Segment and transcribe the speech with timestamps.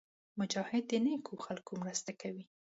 [0.39, 2.43] مجاهد د نېکو خلکو مرسته کوي.